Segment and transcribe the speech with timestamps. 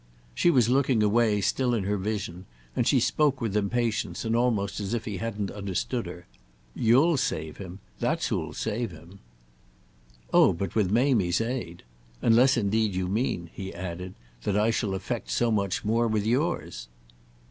[0.33, 4.79] She was looking away, still in her vision, and she spoke with impatience and almost
[4.79, 6.25] as if he hadn't understood her.
[6.73, 7.81] "You'll save him.
[7.99, 9.19] That's who'll save him."
[10.33, 11.83] "Oh but with Mamie's aid.
[12.19, 16.87] Unless indeed you mean," he added, "that I shall effect so much more with yours!"